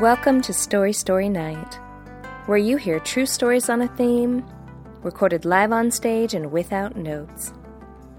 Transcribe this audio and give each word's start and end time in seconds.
Welcome 0.00 0.42
to 0.42 0.52
Story 0.52 0.92
Story 0.92 1.28
Night, 1.28 1.74
where 2.46 2.56
you 2.56 2.76
hear 2.76 3.00
true 3.00 3.26
stories 3.26 3.68
on 3.68 3.82
a 3.82 3.88
theme, 3.96 4.44
recorded 5.02 5.44
live 5.44 5.72
on 5.72 5.90
stage 5.90 6.34
and 6.34 6.52
without 6.52 6.94
notes. 6.94 7.52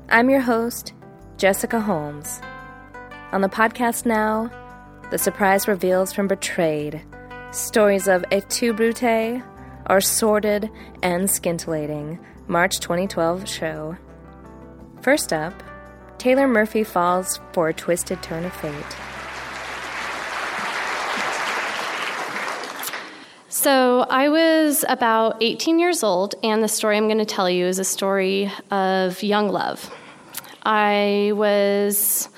I'm 0.10 0.30
your 0.30 0.42
host, 0.42 0.92
Jessica 1.38 1.80
Holmes. 1.80 2.42
On 3.32 3.39
the 3.39 3.48
podcast 3.48 4.06
now, 4.06 4.52
the 5.10 5.18
surprise 5.18 5.70
reveals 5.70 6.12
from 6.12 6.28
Betrayed 6.28 7.02
stories 7.52 8.10
of 8.10 8.25
Et 8.30 8.61
Brute, 8.75 9.42
our 9.86 10.02
sordid 10.02 10.70
and 11.02 11.32
scintillating 11.32 12.20
March 12.50 12.82
2012 12.82 13.48
show. 13.48 13.96
First 15.02 15.32
up, 15.32 15.54
Taylor 16.18 16.46
Murphy 16.46 16.84
falls 16.84 17.39
for 17.54 17.70
a 17.70 17.74
twisted 17.74 18.21
turn 18.21 18.43
of 18.43 18.54
fate. 18.54 19.18
So, 23.62 24.06
I 24.10 24.30
was 24.30 24.86
about 24.88 25.44
18 25.44 25.80
years 25.80 26.02
old, 26.02 26.34
and 26.44 26.64
the 26.64 26.70
story 26.70 26.96
I'm 26.96 27.08
going 27.08 27.18
to 27.18 27.26
tell 27.26 27.50
you 27.50 27.66
is 27.66 27.78
a 27.78 27.84
story 27.84 28.50
of 28.72 29.22
young 29.22 29.50
love. 29.50 29.94
I 30.64 31.34
was 31.36 32.30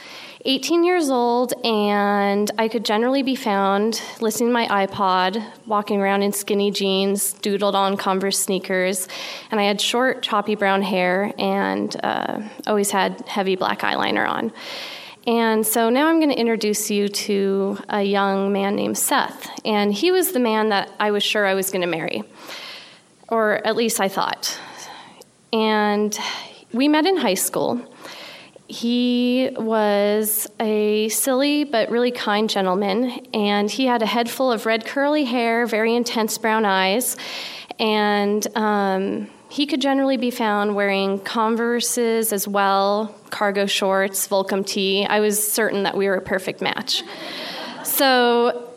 18 0.45 0.83
years 0.83 1.11
old, 1.11 1.53
and 1.63 2.49
I 2.57 2.67
could 2.67 2.83
generally 2.83 3.21
be 3.21 3.35
found 3.35 4.01
listening 4.19 4.49
to 4.49 4.53
my 4.53 4.87
iPod, 4.87 5.45
walking 5.67 6.01
around 6.01 6.23
in 6.23 6.33
skinny 6.33 6.71
jeans, 6.71 7.35
doodled 7.35 7.75
on 7.75 7.97
Converse 7.97 8.39
sneakers, 8.39 9.07
and 9.51 9.59
I 9.59 9.65
had 9.65 9.79
short, 9.79 10.23
choppy 10.23 10.55
brown 10.55 10.81
hair 10.81 11.35
and 11.37 11.95
uh, 12.03 12.41
always 12.65 12.89
had 12.89 13.21
heavy 13.27 13.55
black 13.55 13.81
eyeliner 13.81 14.27
on. 14.27 14.51
And 15.27 15.65
so 15.65 15.89
now 15.89 16.07
I'm 16.07 16.19
going 16.19 16.31
to 16.31 16.39
introduce 16.39 16.89
you 16.89 17.07
to 17.07 17.77
a 17.89 18.01
young 18.01 18.51
man 18.51 18.75
named 18.75 18.97
Seth. 18.97 19.49
And 19.63 19.93
he 19.93 20.11
was 20.11 20.31
the 20.31 20.39
man 20.39 20.69
that 20.69 20.91
I 20.99 21.11
was 21.11 21.21
sure 21.21 21.45
I 21.45 21.53
was 21.53 21.69
going 21.69 21.81
to 21.81 21.87
marry, 21.87 22.23
or 23.27 23.65
at 23.65 23.75
least 23.75 23.99
I 23.99 24.07
thought. 24.07 24.59
And 25.53 26.17
we 26.73 26.87
met 26.87 27.05
in 27.05 27.17
high 27.17 27.35
school. 27.35 27.81
He 28.67 29.51
was 29.57 30.47
a 30.59 31.09
silly 31.09 31.65
but 31.65 31.91
really 31.91 32.11
kind 32.11 32.49
gentleman, 32.49 33.27
and 33.33 33.69
he 33.69 33.85
had 33.85 34.01
a 34.01 34.05
head 34.05 34.29
full 34.29 34.51
of 34.51 34.65
red 34.65 34.85
curly 34.85 35.25
hair, 35.25 35.67
very 35.67 35.93
intense 35.93 36.37
brown 36.37 36.63
eyes, 36.63 37.17
and 37.79 38.47
um, 38.55 39.29
he 39.49 39.65
could 39.65 39.81
generally 39.81 40.15
be 40.15 40.31
found 40.31 40.73
wearing 40.73 41.19
Converses 41.19 42.31
as 42.31 42.47
well, 42.47 43.13
cargo 43.31 43.65
shorts, 43.65 44.27
Volcom 44.27 44.65
tee. 44.65 45.05
I 45.05 45.19
was 45.19 45.51
certain 45.51 45.83
that 45.83 45.97
we 45.97 46.07
were 46.07 46.15
a 46.15 46.21
perfect 46.21 46.61
match. 46.61 47.03
So 47.83 48.67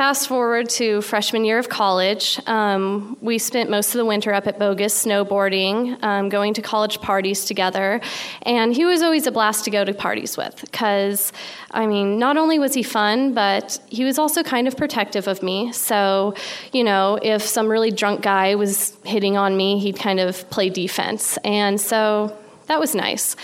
fast 0.00 0.28
forward 0.28 0.66
to 0.66 1.02
freshman 1.02 1.44
year 1.44 1.58
of 1.58 1.68
college, 1.68 2.40
um, 2.46 3.18
we 3.20 3.36
spent 3.36 3.68
most 3.68 3.88
of 3.88 3.98
the 3.98 4.04
winter 4.04 4.32
up 4.32 4.46
at 4.46 4.58
Bogus 4.58 5.04
snowboarding, 5.04 6.02
um, 6.02 6.30
going 6.30 6.54
to 6.54 6.62
college 6.62 7.02
parties 7.02 7.44
together. 7.44 8.00
And 8.42 8.72
he 8.74 8.86
was 8.86 9.02
always 9.02 9.26
a 9.26 9.30
blast 9.30 9.64
to 9.66 9.70
go 9.70 9.84
to 9.84 9.92
parties 9.92 10.38
with 10.38 10.58
because, 10.62 11.32
I 11.70 11.86
mean, 11.86 12.18
not 12.18 12.38
only 12.38 12.58
was 12.58 12.72
he 12.72 12.82
fun, 12.82 13.34
but 13.34 13.78
he 13.88 14.04
was 14.04 14.18
also 14.18 14.42
kind 14.42 14.66
of 14.66 14.74
protective 14.74 15.28
of 15.28 15.42
me. 15.42 15.70
So, 15.72 16.34
you 16.72 16.82
know, 16.82 17.18
if 17.20 17.42
some 17.42 17.68
really 17.68 17.90
drunk 17.90 18.22
guy 18.22 18.54
was 18.54 18.96
hitting 19.04 19.36
on 19.36 19.54
me, 19.54 19.78
he'd 19.80 19.98
kind 19.98 20.18
of 20.18 20.48
play 20.48 20.70
defense. 20.70 21.36
And 21.44 21.78
so 21.78 22.34
that 22.70 22.78
was 22.78 22.94
nice. 22.94 23.34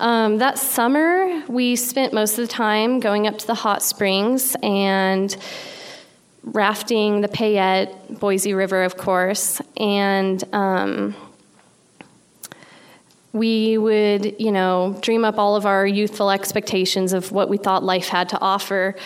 Um, 0.00 0.38
that 0.38 0.58
summer, 0.58 1.44
we 1.46 1.76
spent 1.76 2.12
most 2.12 2.32
of 2.32 2.48
the 2.48 2.52
time 2.52 2.98
going 2.98 3.28
up 3.28 3.38
to 3.38 3.46
the 3.46 3.54
hot 3.54 3.80
springs 3.80 4.56
and 4.60 5.36
rafting 6.42 7.20
the 7.20 7.28
Payette, 7.28 8.18
Boise 8.18 8.54
River, 8.54 8.82
of 8.82 8.96
course, 8.96 9.60
and 9.76 10.42
um, 10.52 11.14
we 13.32 13.78
would, 13.78 14.40
you 14.40 14.50
know, 14.50 14.98
dream 15.00 15.24
up 15.24 15.38
all 15.38 15.54
of 15.54 15.64
our 15.64 15.86
youthful 15.86 16.32
expectations 16.32 17.12
of 17.12 17.30
what 17.30 17.48
we 17.48 17.58
thought 17.58 17.84
life 17.84 18.08
had 18.08 18.30
to 18.30 18.40
offer. 18.40 18.96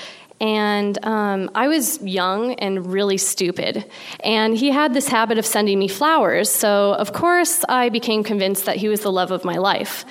And 0.41 1.03
um, 1.05 1.51
I 1.55 1.69
was 1.69 2.01
young 2.03 2.55
and 2.55 2.93
really 2.93 3.17
stupid. 3.17 3.91
And 4.21 4.57
he 4.57 4.71
had 4.71 4.93
this 4.93 5.09
habit 5.09 5.39
of 5.39 5.47
sending 5.47 5.79
me 5.79 5.89
flowers. 5.89 6.51
So, 6.51 6.93
of 6.95 7.13
course, 7.13 7.65
I 7.69 7.89
became 7.89 8.23
convinced 8.23 8.67
that 8.67 8.77
he 8.77 8.89
was 8.89 9.01
the 9.01 9.13
love 9.13 9.31
of 9.31 9.45
my 9.45 9.57
life. 9.57 10.05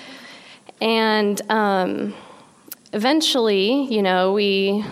And 0.81 1.39
um, 1.51 2.13
eventually, 2.91 3.83
you 3.93 4.01
know, 4.01 4.33
we 4.33 4.83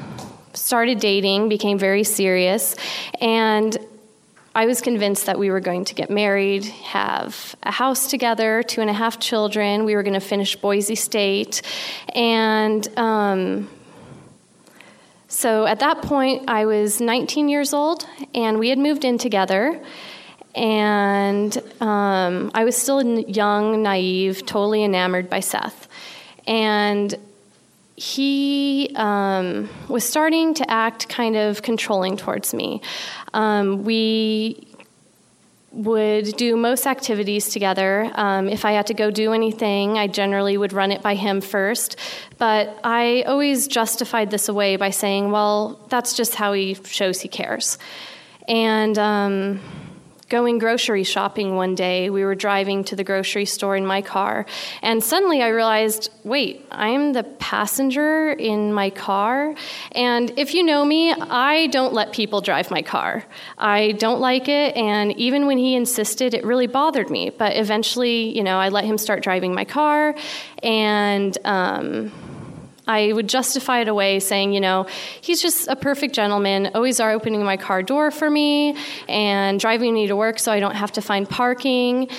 started 0.53 0.99
dating, 0.99 1.49
became 1.49 1.79
very 1.79 2.03
serious, 2.03 2.75
and 3.19 3.75
I 4.55 4.67
was 4.67 4.81
convinced 4.81 5.25
that 5.25 5.39
we 5.39 5.49
were 5.49 5.59
going 5.59 5.85
to 5.85 5.95
get 5.95 6.11
married, 6.11 6.65
have 6.65 7.55
a 7.63 7.71
house 7.71 8.07
together, 8.07 8.61
two 8.61 8.81
and 8.81 8.89
a 8.89 8.93
half 8.93 9.19
children. 9.19 9.83
We 9.83 9.95
were 9.95 10.03
going 10.03 10.13
to 10.13 10.19
finish 10.19 10.55
Boise 10.55 10.93
State. 10.93 11.63
And 12.13 12.87
um, 12.95 13.67
so 15.33 15.65
at 15.65 15.79
that 15.79 16.03
point, 16.03 16.43
I 16.47 16.67
was 16.67 17.01
19 17.01 17.49
years 17.49 17.73
old, 17.73 18.07
and 18.35 18.59
we 18.59 18.69
had 18.69 18.77
moved 18.77 19.03
in 19.03 19.17
together. 19.17 19.81
And 20.53 21.57
um, 21.81 22.51
I 22.53 22.63
was 22.63 22.77
still 22.77 23.01
young, 23.01 23.81
naive, 23.81 24.45
totally 24.45 24.83
enamored 24.83 25.31
by 25.31 25.39
Seth. 25.39 25.87
And 26.45 27.15
he 27.95 28.91
um, 28.95 29.69
was 29.87 30.03
starting 30.03 30.53
to 30.53 30.69
act 30.69 31.09
kind 31.09 31.35
of 31.35 31.63
controlling 31.63 32.15
towards 32.15 32.53
me. 32.53 32.83
Um, 33.33 33.83
we 33.85 34.67
would 35.73 36.37
do 36.37 36.55
most 36.55 36.85
activities 36.85 37.49
together. 37.49 38.09
Um, 38.13 38.47
if 38.47 38.63
I 38.63 38.73
had 38.73 38.87
to 38.87 38.93
go 38.93 39.09
do 39.09 39.33
anything, 39.33 39.97
I 39.97 40.07
generally 40.07 40.55
would 40.55 40.71
run 40.71 40.91
it 40.91 41.01
by 41.01 41.15
him 41.15 41.41
first. 41.41 41.97
But 42.37 42.79
I 42.83 43.23
always 43.23 43.67
justified 43.67 44.29
this 44.29 44.47
away 44.49 44.75
by 44.75 44.91
saying, 44.91 45.31
well, 45.31 45.79
that's 45.89 46.15
just 46.15 46.35
how 46.35 46.53
he 46.53 46.75
shows 46.85 47.21
he 47.21 47.27
cares. 47.27 47.79
And 48.47 48.97
um, 48.99 49.61
going 50.29 50.57
grocery 50.57 51.03
shopping 51.03 51.55
one 51.55 51.75
day. 51.75 52.09
We 52.09 52.23
were 52.23 52.35
driving 52.35 52.83
to 52.85 52.95
the 52.95 53.03
grocery 53.03 53.45
store 53.45 53.75
in 53.75 53.85
my 53.85 54.01
car, 54.01 54.45
and 54.81 55.03
suddenly 55.03 55.41
I 55.41 55.49
realized 55.49 56.09
wait, 56.23 56.65
I'm 56.71 57.13
the 57.13 57.23
passenger 57.23 58.31
in 58.31 58.73
my 58.73 58.89
car. 58.89 59.55
And 59.91 60.31
if 60.37 60.53
you 60.53 60.63
know 60.63 60.85
me, 60.85 61.11
I 61.11 61.67
don't 61.67 61.93
let 61.93 62.13
people 62.13 62.41
drive 62.41 62.71
my 62.71 62.81
car. 62.81 63.25
I 63.57 63.91
don't 63.93 64.19
like 64.19 64.47
it, 64.47 64.75
and 64.75 65.11
even 65.17 65.45
when 65.45 65.57
he 65.57 65.75
insisted, 65.75 66.33
it 66.33 66.43
really 66.45 66.67
bothered 66.67 67.09
me. 67.09 67.29
But 67.29 67.57
eventually, 67.57 68.35
you 68.35 68.43
know, 68.43 68.57
I 68.57 68.69
let 68.69 68.85
him 68.85 68.97
start 68.97 69.23
driving 69.23 69.53
my 69.53 69.65
car, 69.65 70.15
and 70.61 71.37
um, 71.45 72.11
I 72.87 73.13
would 73.13 73.29
justify 73.29 73.79
it 73.79 73.87
away 73.87 74.19
saying, 74.19 74.53
you 74.53 74.59
know, 74.59 74.87
he's 75.21 75.41
just 75.41 75.67
a 75.67 75.75
perfect 75.75 76.13
gentleman, 76.13 76.71
always 76.75 76.99
are 76.99 77.11
opening 77.11 77.43
my 77.43 77.57
car 77.57 77.81
door 77.81 78.11
for 78.11 78.29
me 78.29 78.75
and 79.07 79.59
driving 79.59 79.93
me 79.93 80.07
to 80.07 80.15
work 80.15 80.39
so 80.39 80.51
I 80.51 80.59
don't 80.59 80.75
have 80.75 80.91
to 80.93 81.01
find 81.01 81.29
parking. 81.29 82.09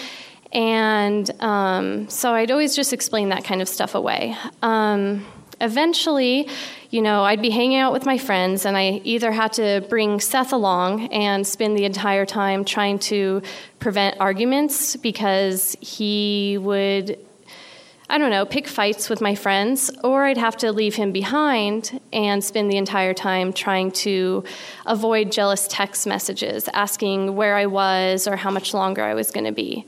And 0.52 1.30
um, 1.42 2.08
so 2.08 2.32
I'd 2.32 2.50
always 2.50 2.76
just 2.76 2.92
explain 2.92 3.30
that 3.30 3.44
kind 3.44 3.60
of 3.60 3.68
stuff 3.68 3.94
away. 3.94 4.36
Um, 4.62 5.26
eventually, 5.60 6.48
you 6.90 7.02
know, 7.02 7.24
I'd 7.24 7.42
be 7.42 7.50
hanging 7.50 7.78
out 7.78 7.92
with 7.92 8.06
my 8.06 8.18
friends, 8.18 8.64
and 8.64 8.76
I 8.76 9.00
either 9.04 9.32
had 9.32 9.52
to 9.54 9.84
bring 9.88 10.20
Seth 10.20 10.52
along 10.52 11.08
and 11.08 11.44
spend 11.44 11.76
the 11.76 11.84
entire 11.84 12.24
time 12.24 12.64
trying 12.64 13.00
to 13.00 13.42
prevent 13.80 14.20
arguments 14.20 14.94
because 14.96 15.76
he 15.80 16.56
would 16.60 17.18
I 18.08 18.18
don't 18.18 18.30
know, 18.30 18.44
pick 18.44 18.68
fights 18.68 19.08
with 19.08 19.22
my 19.22 19.34
friends, 19.34 19.90
or 20.04 20.24
I'd 20.24 20.36
have 20.36 20.58
to 20.58 20.72
leave 20.72 20.94
him 20.94 21.10
behind 21.10 22.00
and 22.12 22.44
spend 22.44 22.70
the 22.70 22.76
entire 22.76 23.14
time 23.14 23.50
trying 23.52 23.92
to 23.92 24.44
avoid 24.84 25.32
jealous 25.32 25.66
text 25.68 26.06
messages 26.06 26.68
asking 26.74 27.34
where 27.34 27.56
I 27.56 27.64
was 27.64 28.28
or 28.28 28.36
how 28.36 28.50
much 28.50 28.74
longer 28.74 29.02
I 29.02 29.14
was 29.14 29.30
going 29.30 29.46
to 29.46 29.52
be. 29.52 29.86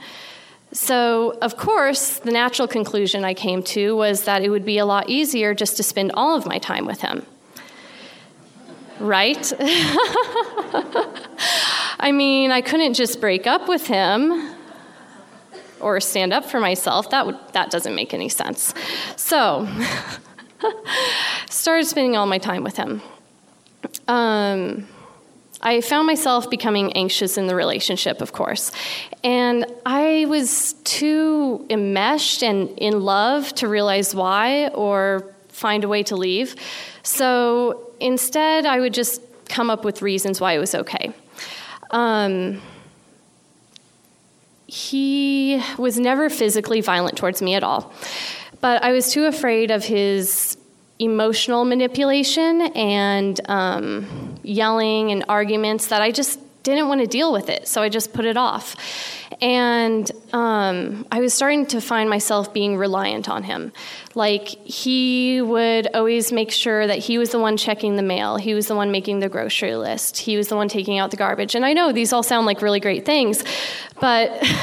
So, 0.72 1.36
of 1.42 1.58
course, 1.58 2.18
the 2.18 2.30
natural 2.30 2.66
conclusion 2.66 3.22
I 3.22 3.34
came 3.34 3.62
to 3.64 3.94
was 3.94 4.24
that 4.24 4.42
it 4.42 4.48
would 4.48 4.64
be 4.64 4.78
a 4.78 4.86
lot 4.86 5.10
easier 5.10 5.54
just 5.54 5.76
to 5.76 5.82
spend 5.82 6.12
all 6.14 6.34
of 6.36 6.46
my 6.46 6.58
time 6.58 6.86
with 6.86 7.02
him. 7.02 7.24
Right? 8.98 9.52
I 11.98 12.12
mean, 12.12 12.50
I 12.50 12.62
couldn't 12.62 12.94
just 12.94 13.20
break 13.20 13.46
up 13.46 13.68
with 13.68 13.86
him 13.86 14.55
or 15.80 16.00
stand 16.00 16.32
up 16.32 16.44
for 16.44 16.60
myself. 16.60 17.10
That, 17.10 17.26
would, 17.26 17.38
that 17.52 17.70
doesn't 17.70 17.94
make 17.94 18.14
any 18.14 18.28
sense. 18.28 18.74
So, 19.16 19.68
started 21.50 21.86
spending 21.86 22.16
all 22.16 22.26
my 22.26 22.38
time 22.38 22.62
with 22.62 22.76
him. 22.76 23.02
Um, 24.08 24.86
I 25.62 25.80
found 25.80 26.06
myself 26.06 26.50
becoming 26.50 26.92
anxious 26.92 27.38
in 27.38 27.46
the 27.46 27.54
relationship, 27.54 28.20
of 28.20 28.32
course. 28.32 28.72
And 29.24 29.66
I 29.84 30.26
was 30.28 30.74
too 30.84 31.66
enmeshed 31.70 32.42
and 32.42 32.68
in 32.78 33.00
love 33.00 33.52
to 33.54 33.68
realize 33.68 34.14
why 34.14 34.68
or 34.68 35.34
find 35.48 35.84
a 35.84 35.88
way 35.88 36.02
to 36.04 36.16
leave. 36.16 36.54
So 37.02 37.90
instead, 38.00 38.66
I 38.66 38.80
would 38.80 38.92
just 38.92 39.22
come 39.48 39.70
up 39.70 39.84
with 39.84 40.02
reasons 40.02 40.40
why 40.40 40.52
it 40.52 40.58
was 40.58 40.74
okay. 40.74 41.12
Um, 41.90 42.60
he 44.66 45.62
was 45.78 45.98
never 45.98 46.28
physically 46.28 46.80
violent 46.80 47.16
towards 47.16 47.40
me 47.40 47.54
at 47.54 47.62
all, 47.62 47.92
but 48.60 48.82
I 48.82 48.92
was 48.92 49.10
too 49.10 49.26
afraid 49.26 49.70
of 49.70 49.84
his 49.84 50.56
emotional 50.98 51.64
manipulation 51.64 52.62
and 52.74 53.40
um, 53.48 54.36
yelling 54.42 55.12
and 55.12 55.24
arguments 55.28 55.88
that 55.88 56.00
I 56.00 56.10
just 56.10 56.40
didn't 56.62 56.88
want 56.88 57.00
to 57.00 57.06
deal 57.06 57.32
with 57.32 57.48
it, 57.48 57.68
so 57.68 57.82
I 57.82 57.88
just 57.88 58.12
put 58.12 58.24
it 58.24 58.36
off. 58.36 58.74
And 59.40 60.10
um, 60.32 61.06
I 61.12 61.20
was 61.20 61.34
starting 61.34 61.66
to 61.66 61.80
find 61.80 62.08
myself 62.08 62.52
being 62.54 62.76
reliant 62.76 63.28
on 63.28 63.42
him. 63.42 63.72
Like, 64.14 64.48
he 64.48 65.42
would 65.42 65.88
always 65.94 66.32
make 66.32 66.50
sure 66.50 66.86
that 66.86 66.98
he 66.98 67.18
was 67.18 67.30
the 67.30 67.38
one 67.38 67.56
checking 67.56 67.96
the 67.96 68.02
mail, 68.02 68.36
he 68.36 68.54
was 68.54 68.66
the 68.66 68.74
one 68.74 68.90
making 68.90 69.20
the 69.20 69.28
grocery 69.28 69.76
list, 69.76 70.16
he 70.18 70.36
was 70.36 70.48
the 70.48 70.56
one 70.56 70.68
taking 70.68 70.98
out 70.98 71.10
the 71.10 71.16
garbage. 71.16 71.54
And 71.54 71.64
I 71.64 71.74
know 71.74 71.92
these 71.92 72.12
all 72.12 72.22
sound 72.22 72.46
like 72.46 72.62
really 72.62 72.80
great 72.80 73.04
things, 73.04 73.44
but. 74.00 74.42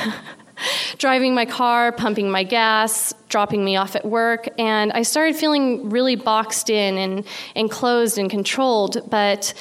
driving 0.97 1.33
my 1.33 1.45
car, 1.45 1.91
pumping 1.91 2.29
my 2.29 2.43
gas, 2.43 3.13
dropping 3.29 3.65
me 3.65 3.75
off 3.75 3.95
at 3.95 4.05
work, 4.05 4.47
and 4.57 4.91
I 4.91 5.01
started 5.01 5.35
feeling 5.35 5.89
really 5.89 6.15
boxed 6.15 6.69
in 6.69 6.97
and 6.97 7.25
enclosed 7.55 8.17
and 8.17 8.29
controlled. 8.29 9.09
But 9.09 9.53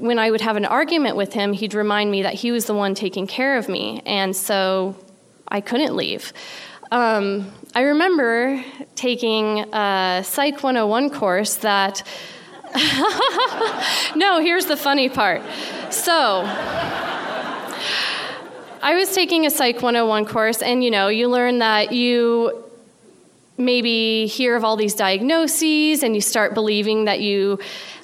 when 0.00 0.18
I 0.18 0.30
would 0.30 0.40
have 0.40 0.56
an 0.56 0.64
argument 0.64 1.16
with 1.16 1.32
him, 1.32 1.52
he'd 1.52 1.74
remind 1.74 2.10
me 2.10 2.22
that 2.22 2.34
he 2.34 2.52
was 2.52 2.66
the 2.66 2.74
one 2.74 2.94
taking 2.94 3.26
care 3.26 3.56
of 3.58 3.68
me, 3.68 4.02
and 4.06 4.34
so 4.34 4.96
I 5.46 5.60
couldn't 5.60 5.94
leave. 5.94 6.32
Um, 6.90 7.52
I 7.74 7.82
remember 7.82 8.64
taking 8.96 9.60
a 9.72 10.22
Psych 10.24 10.62
101 10.62 11.10
course 11.10 11.56
that. 11.56 12.02
no, 14.16 14.40
here's 14.40 14.66
the 14.66 14.76
funny 14.76 15.08
part. 15.08 15.42
So. 15.90 16.44
I 18.82 18.94
was 18.94 19.14
taking 19.14 19.44
a 19.44 19.50
Psych 19.50 19.82
101 19.82 20.24
course, 20.24 20.62
and 20.62 20.82
you 20.82 20.90
know, 20.90 21.08
you 21.08 21.28
learn 21.28 21.58
that 21.58 21.92
you 21.92 22.64
maybe 23.60 24.26
hear 24.26 24.56
of 24.56 24.64
all 24.64 24.76
these 24.76 24.94
diagnoses 24.94 26.02
and 26.02 26.14
you 26.14 26.20
start 26.20 26.54
believing 26.54 27.04
that 27.04 27.20
you 27.20 27.58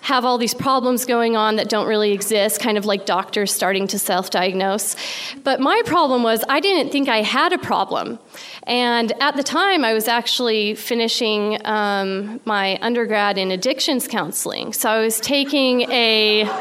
have 0.07 0.25
all 0.25 0.39
these 0.39 0.55
problems 0.55 1.05
going 1.05 1.35
on 1.35 1.57
that 1.57 1.69
don't 1.69 1.89
really 1.89 2.13
exist, 2.13 2.61
kind 2.61 2.79
of 2.79 2.85
like 2.85 3.07
doctors 3.07 3.53
starting 3.53 3.89
to 3.89 3.99
self 3.99 4.31
diagnose. 4.31 4.95
But 5.43 5.59
my 5.59 5.83
problem 5.85 6.23
was 6.23 6.45
I 6.49 6.61
didn't 6.61 6.93
think 6.93 7.09
I 7.09 7.23
had 7.23 7.53
a 7.53 7.59
problem. 7.59 8.21
And 8.69 9.13
at 9.21 9.37
the 9.37 9.43
time, 9.43 9.85
I 9.85 9.95
was 9.95 10.07
actually 10.07 10.77
finishing 10.77 11.59
um, 11.65 12.41
my 12.45 12.79
undergrad 12.83 13.37
in 13.37 13.51
addictions 13.51 14.07
counseling. 14.07 14.73
So 14.73 14.89
I 14.89 15.01
was 15.01 15.19
taking 15.19 15.91
a. 15.91 16.45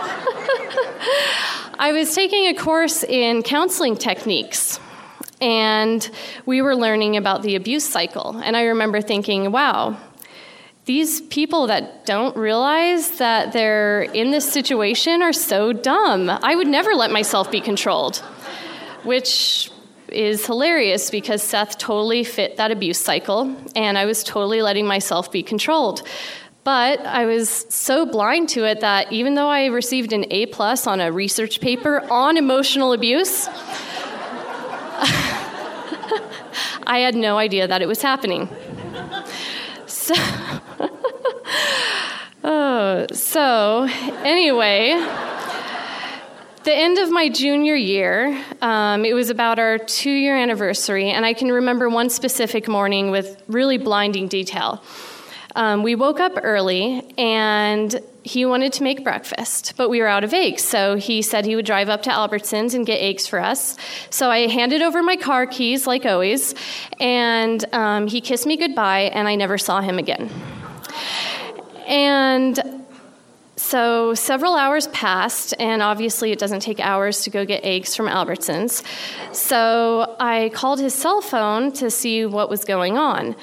I 1.78 1.92
was 1.92 2.16
taking 2.16 2.46
a 2.46 2.54
course 2.56 3.04
in 3.04 3.44
counseling 3.44 3.98
techniques 3.98 4.80
and 5.46 6.10
we 6.48 6.64
were 6.64 6.76
learning 6.76 7.18
about 7.18 7.44
the 7.44 7.56
abuse 7.56 7.88
cycle. 7.88 8.36
And 8.44 8.58
I 8.58 8.64
remember 8.64 9.00
thinking, 9.00 9.52
wow, 9.52 9.96
these 10.86 11.22
people 11.22 11.68
that 11.68 12.08
don't 12.08 12.36
realize 12.36 13.20
that 13.20 13.54
they're 13.54 14.02
in 14.02 14.32
this 14.32 14.52
situation 14.52 15.22
are 15.22 15.34
so 15.34 15.72
dumb. 15.72 16.32
I 16.32 16.56
would 16.56 16.68
never 16.68 16.96
let 16.96 17.12
myself 17.12 17.52
be 17.52 17.62
controlled, 17.62 18.18
which 19.04 19.70
is 20.08 20.48
hilarious 20.48 21.12
because 21.12 21.44
Seth 21.44 21.78
totally 21.78 22.24
fit 22.24 22.58
that 22.58 22.72
abuse 22.72 23.00
cycle, 23.00 23.56
and 23.76 24.00
I 24.00 24.06
was 24.06 24.24
totally 24.24 24.64
letting 24.64 24.88
myself 24.88 25.32
be 25.32 25.44
controlled. 25.44 26.02
But 26.64 27.06
I 27.06 27.26
was 27.26 27.68
so 27.70 28.08
blind 28.08 28.50
to 28.50 28.66
it 28.66 28.80
that 28.80 29.12
even 29.12 29.36
though 29.36 29.50
I 29.50 29.68
received 29.68 30.12
an 30.12 30.26
A 30.32 30.48
plus 30.48 30.88
on 30.88 31.00
a 31.00 31.12
research 31.12 31.62
paper 31.62 32.02
on 32.12 32.38
emotional 32.38 32.94
abuse, 32.94 33.48
I 36.88 37.00
had 37.00 37.16
no 37.16 37.38
idea 37.38 37.68
that 37.68 37.82
it 37.82 37.88
was 37.88 38.02
happening. 38.02 38.50
So, 39.88 40.14
oh, 42.44 43.06
so 43.12 43.88
anyway, 44.24 44.94
the 46.64 46.74
end 46.74 46.98
of 46.98 47.12
my 47.12 47.30
junior 47.30 47.76
year, 47.76 48.44
um, 48.62 49.06
it 49.06 49.14
was 49.14 49.30
about 49.30 49.60
our 49.60 49.78
two 49.78 50.12
year 50.12 50.36
anniversary, 50.36 51.10
and 51.10 51.26
I 51.26 51.34
can 51.34 51.52
remember 51.52 51.90
one 51.90 52.10
specific 52.10 52.68
morning 52.68 53.12
with 53.12 53.42
really 53.48 53.78
blinding 53.78 54.28
detail. 54.28 54.84
Um, 55.56 55.84
we 55.84 55.96
woke 55.96 56.20
up 56.20 56.34
early 56.44 57.02
and 57.18 58.02
he 58.26 58.44
wanted 58.44 58.74
to 58.74 58.82
make 58.82 59.04
breakfast, 59.04 59.74
but 59.78 59.88
we 59.88 60.02
were 60.02 60.08
out 60.08 60.24
of 60.24 60.34
eggs. 60.34 60.64
So 60.64 60.96
he 60.96 61.22
said 61.22 61.46
he 61.46 61.56
would 61.56 61.66
drive 61.66 61.90
up 61.90 62.02
to 62.04 62.10
Albertsons 62.10 62.74
and 62.74 62.84
get 62.84 62.98
eggs 62.98 63.28
for 63.28 63.40
us. 63.40 63.78
So 64.10 64.32
I 64.32 64.48
handed 64.48 64.82
over 64.82 65.04
my 65.04 65.16
car 65.16 65.46
keys, 65.46 65.86
like 65.86 66.08
always, 66.08 66.56
and 67.00 67.64
um, 67.72 68.08
he 68.08 68.22
kissed 68.22 68.48
me 68.48 68.58
goodbye, 68.58 69.12
and 69.14 69.28
I 69.28 69.36
never 69.36 69.60
saw 69.60 69.80
him 69.80 70.00
again. 70.00 70.32
And 71.86 72.60
so 73.58 74.16
several 74.16 74.56
hours 74.56 74.88
passed, 74.88 75.54
and 75.60 75.84
obviously 75.84 76.32
it 76.32 76.40
doesn't 76.40 76.62
take 76.62 76.80
hours 76.80 77.22
to 77.26 77.30
go 77.30 77.46
get 77.46 77.64
eggs 77.64 77.96
from 77.96 78.08
Albertsons. 78.08 78.84
So 79.36 80.16
I 80.20 80.50
called 80.52 80.80
his 80.80 80.96
cell 80.96 81.22
phone 81.22 81.72
to 81.74 81.92
see 81.92 82.26
what 82.26 82.50
was 82.50 82.66
going 82.66 82.98
on 82.98 83.36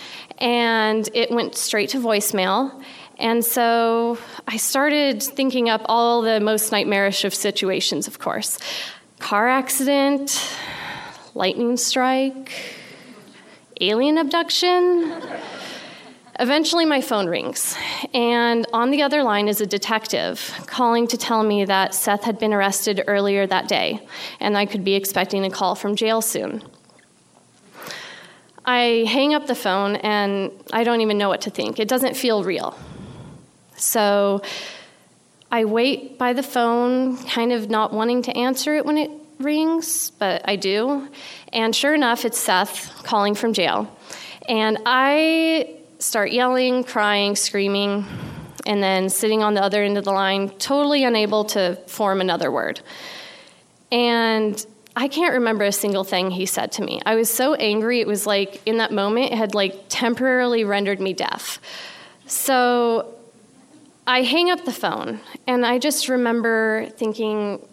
and 0.42 1.08
it 1.14 1.30
went 1.30 1.54
straight 1.54 1.88
to 1.90 1.98
voicemail. 1.98 2.82
And 3.22 3.44
so 3.44 4.18
I 4.48 4.56
started 4.56 5.22
thinking 5.22 5.70
up 5.70 5.82
all 5.86 6.22
the 6.22 6.40
most 6.40 6.72
nightmarish 6.72 7.24
of 7.24 7.32
situations, 7.32 8.08
of 8.08 8.18
course 8.18 8.58
car 9.20 9.48
accident, 9.48 10.52
lightning 11.32 11.76
strike, 11.76 12.52
alien 13.80 14.18
abduction. 14.18 15.14
Eventually, 16.40 16.84
my 16.84 17.00
phone 17.00 17.28
rings, 17.28 17.76
and 18.12 18.66
on 18.72 18.90
the 18.90 19.02
other 19.02 19.22
line 19.22 19.46
is 19.46 19.60
a 19.60 19.66
detective 19.66 20.52
calling 20.66 21.06
to 21.06 21.16
tell 21.16 21.44
me 21.44 21.64
that 21.64 21.94
Seth 21.94 22.24
had 22.24 22.40
been 22.40 22.52
arrested 22.52 23.04
earlier 23.06 23.46
that 23.46 23.68
day, 23.68 24.04
and 24.40 24.58
I 24.58 24.66
could 24.66 24.82
be 24.82 24.94
expecting 24.94 25.44
a 25.44 25.50
call 25.50 25.76
from 25.76 25.94
jail 25.94 26.20
soon. 26.20 26.62
I 28.64 29.04
hang 29.06 29.34
up 29.34 29.46
the 29.46 29.54
phone 29.54 29.96
and 29.96 30.50
I 30.72 30.82
don't 30.84 31.00
even 31.00 31.18
know 31.18 31.28
what 31.28 31.42
to 31.42 31.50
think. 31.50 31.78
It 31.78 31.88
doesn't 31.88 32.16
feel 32.16 32.42
real. 32.44 32.76
So 33.82 34.42
I 35.50 35.64
wait 35.64 36.16
by 36.16 36.32
the 36.32 36.42
phone, 36.42 37.16
kind 37.24 37.52
of 37.52 37.68
not 37.68 37.92
wanting 37.92 38.22
to 38.22 38.36
answer 38.36 38.74
it 38.74 38.86
when 38.86 38.96
it 38.96 39.10
rings, 39.38 40.10
but 40.10 40.42
I 40.48 40.56
do. 40.56 41.08
And 41.52 41.74
sure 41.74 41.92
enough, 41.92 42.24
it's 42.24 42.38
Seth 42.38 43.02
calling 43.02 43.34
from 43.34 43.52
jail. 43.52 43.94
And 44.48 44.78
I 44.86 45.78
start 45.98 46.30
yelling, 46.30 46.84
crying, 46.84 47.36
screaming, 47.36 48.06
and 48.66 48.82
then 48.82 49.08
sitting 49.08 49.42
on 49.42 49.54
the 49.54 49.62
other 49.62 49.82
end 49.82 49.98
of 49.98 50.04
the 50.04 50.12
line, 50.12 50.50
totally 50.58 51.04
unable 51.04 51.44
to 51.46 51.76
form 51.86 52.20
another 52.20 52.50
word. 52.50 52.80
And 53.90 54.64
I 54.94 55.08
can't 55.08 55.34
remember 55.34 55.64
a 55.64 55.72
single 55.72 56.04
thing 56.04 56.30
he 56.30 56.46
said 56.46 56.72
to 56.72 56.82
me. 56.82 57.00
I 57.04 57.16
was 57.16 57.28
so 57.28 57.54
angry, 57.54 58.00
it 58.00 58.06
was 58.06 58.26
like 58.26 58.62
in 58.64 58.78
that 58.78 58.92
moment, 58.92 59.32
it 59.32 59.38
had 59.38 59.54
like 59.54 59.86
temporarily 59.88 60.64
rendered 60.64 61.00
me 61.00 61.12
deaf. 61.12 61.60
So 62.26 63.14
I 64.06 64.22
hang 64.22 64.50
up 64.50 64.64
the 64.64 64.72
phone, 64.72 65.20
and 65.46 65.64
I 65.64 65.78
just 65.78 66.08
remember 66.08 66.88
thinking, 66.96 67.64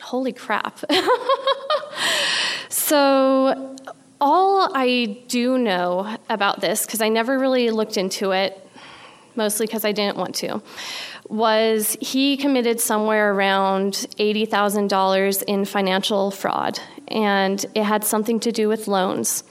holy 0.00 0.32
crap. 0.32 0.78
so, 2.68 3.76
all 4.20 4.70
I 4.72 5.24
do 5.26 5.58
know 5.58 6.16
about 6.28 6.60
this, 6.60 6.86
because 6.86 7.00
I 7.00 7.08
never 7.08 7.38
really 7.40 7.70
looked 7.70 7.96
into 7.96 8.30
it, 8.30 8.64
mostly 9.34 9.66
because 9.66 9.84
I 9.84 9.90
didn't 9.90 10.16
want 10.16 10.36
to, 10.36 10.62
was 11.28 11.96
he 12.00 12.36
committed 12.36 12.80
somewhere 12.80 13.32
around 13.32 13.94
$80,000 14.18 15.42
in 15.48 15.64
financial 15.64 16.30
fraud, 16.30 16.78
and 17.08 17.64
it 17.74 17.82
had 17.82 18.04
something 18.04 18.38
to 18.40 18.52
do 18.52 18.68
with 18.68 18.86
loans. 18.86 19.42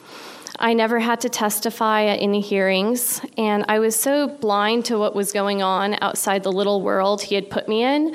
I 0.62 0.74
never 0.74 1.00
had 1.00 1.22
to 1.22 1.30
testify 1.30 2.06
at 2.06 2.20
any 2.22 2.42
hearings, 2.42 3.22
and 3.38 3.64
I 3.70 3.80
was 3.80 3.96
so 3.96 4.28
blind 4.28 4.86
to 4.86 4.98
what 4.98 5.16
was 5.16 5.32
going 5.32 5.64
on 5.64 5.98
outside 6.02 6.44
the 6.44 6.52
little 6.52 6.82
world 6.82 7.22
he 7.22 7.36
had 7.36 7.50
put 7.50 7.70
me 7.70 7.84
in 7.84 8.14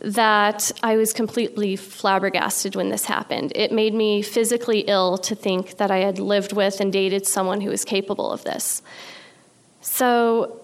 that 0.00 0.70
I 0.82 0.96
was 0.96 1.12
completely 1.12 1.74
flabbergasted 1.74 2.76
when 2.76 2.90
this 2.90 3.06
happened. 3.06 3.52
It 3.56 3.72
made 3.72 3.92
me 3.92 4.22
physically 4.22 4.80
ill 4.80 5.18
to 5.18 5.34
think 5.34 5.78
that 5.78 5.90
I 5.90 5.98
had 5.98 6.18
lived 6.18 6.52
with 6.52 6.80
and 6.80 6.92
dated 6.92 7.26
someone 7.26 7.60
who 7.60 7.70
was 7.70 7.84
capable 7.84 8.30
of 8.30 8.44
this. 8.44 8.82
So 9.80 10.60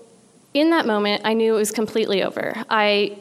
in 0.54 0.70
that 0.70 0.86
moment, 0.86 1.22
I 1.24 1.34
knew 1.34 1.54
it 1.54 1.58
was 1.58 1.72
completely 1.72 2.22
over. 2.22 2.54
I 2.68 3.18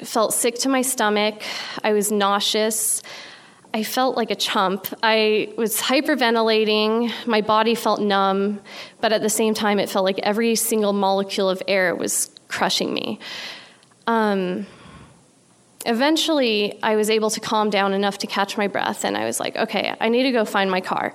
felt 0.00 0.34
sick 0.34 0.56
to 0.60 0.68
my 0.68 0.82
stomach. 0.82 1.42
I 1.82 1.92
was 1.92 2.12
nauseous. 2.12 3.02
I 3.74 3.84
felt 3.84 4.16
like 4.16 4.30
a 4.30 4.34
chump. 4.34 4.86
I 5.02 5.52
was 5.56 5.80
hyperventilating. 5.80 7.26
My 7.26 7.40
body 7.40 7.74
felt 7.74 8.00
numb, 8.00 8.60
but 9.00 9.12
at 9.12 9.22
the 9.22 9.30
same 9.30 9.54
time, 9.54 9.78
it 9.78 9.88
felt 9.88 10.04
like 10.04 10.18
every 10.18 10.54
single 10.56 10.92
molecule 10.92 11.48
of 11.48 11.62
air 11.66 11.94
was 11.94 12.30
crushing 12.48 12.92
me. 12.92 13.18
Um, 14.06 14.66
eventually, 15.86 16.78
I 16.82 16.96
was 16.96 17.08
able 17.08 17.30
to 17.30 17.40
calm 17.40 17.70
down 17.70 17.94
enough 17.94 18.18
to 18.18 18.26
catch 18.26 18.58
my 18.58 18.68
breath, 18.68 19.04
and 19.04 19.16
I 19.16 19.24
was 19.24 19.40
like, 19.40 19.56
okay, 19.56 19.94
I 19.98 20.10
need 20.10 20.24
to 20.24 20.32
go 20.32 20.44
find 20.44 20.70
my 20.70 20.82
car. 20.82 21.14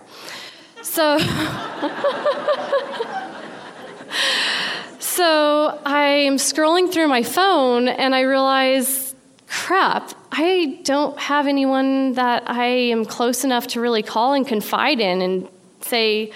So. 0.82 1.20
so 5.00 5.80
I'm 5.86 6.38
scrolling 6.38 6.92
through 6.92 7.08
my 7.08 7.24
phone 7.24 7.88
and 7.88 8.16
I 8.16 8.22
realize, 8.22 9.07
crap, 9.48 10.14
I 10.32 10.80
don't 10.84 11.18
have 11.18 11.48
anyone 11.48 12.14
that 12.14 12.50
I 12.50 12.66
am 12.66 13.06
close 13.06 13.44
enough 13.44 13.68
to 13.68 13.82
really 13.82 14.04
call 14.04 14.34
and 14.34 14.46
confide 14.46 15.00
in 15.00 15.22
and 15.22 15.48
say, 15.82 16.32